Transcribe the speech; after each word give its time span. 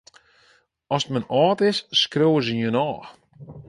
Ast 0.95 1.07
men 1.11 1.29
âld 1.43 1.59
is, 1.69 1.77
skriuwe 2.01 2.41
se 2.45 2.53
jin 2.59 2.79
ôf. 2.87 3.03